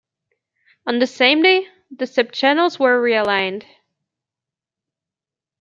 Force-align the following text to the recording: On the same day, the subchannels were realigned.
On 0.87 0.97
the 0.97 1.05
same 1.05 1.43
day, 1.43 1.67
the 1.91 2.05
subchannels 2.05 2.79
were 2.79 2.99
realigned. 2.99 3.65